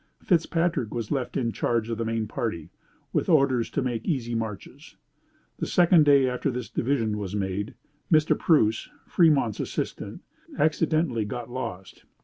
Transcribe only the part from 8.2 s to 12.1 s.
Preuss, Fremont's assistant, accidentally got lost.